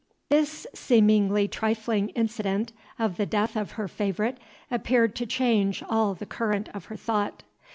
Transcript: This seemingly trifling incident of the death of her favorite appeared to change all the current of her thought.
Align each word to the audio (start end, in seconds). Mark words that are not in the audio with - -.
This 0.29 0.65
seemingly 0.73 1.47
trifling 1.47 2.09
incident 2.15 2.73
of 2.97 3.17
the 3.17 3.27
death 3.27 3.55
of 3.55 3.73
her 3.73 3.87
favorite 3.87 4.39
appeared 4.71 5.15
to 5.17 5.27
change 5.27 5.83
all 5.87 6.15
the 6.15 6.25
current 6.25 6.69
of 6.73 6.85
her 6.85 6.95
thought. 6.95 7.43